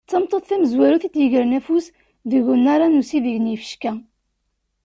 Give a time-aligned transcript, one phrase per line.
[0.05, 1.85] D tameṭṭut tamzwarut i d-yegren afus
[2.31, 3.93] deg unnar-a n usideg n yifecka.